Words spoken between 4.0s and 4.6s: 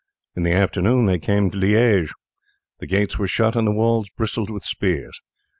bristled